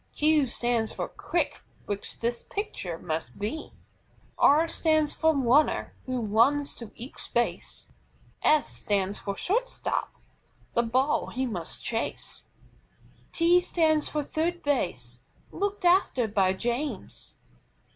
Q 0.15 0.47
stands 0.47 0.91
for 0.91 1.09
QUICK, 1.09 1.61
which 1.85 2.21
this 2.21 2.41
pitcher 2.41 2.97
must 2.97 3.37
be. 3.37 3.73
R 4.39 4.67
stands 4.67 5.13
for 5.13 5.35
RUNNER, 5.35 5.93
who 6.07 6.21
runs 6.21 6.73
to 6.77 6.91
each 6.95 7.31
base. 7.35 7.91
S 8.41 8.67
stands 8.67 9.19
for 9.19 9.37
SHORT 9.37 9.69
STOP, 9.69 10.09
the 10.73 10.81
ball 10.81 11.27
he 11.27 11.45
must 11.45 11.85
chase. 11.85 12.45
T 13.31 13.59
stands 13.61 14.09
for 14.09 14.23
THIRD 14.23 14.63
BASE, 14.63 15.21
looked 15.51 15.85
after 15.85 16.27
by 16.27 16.53
James. 16.53 17.35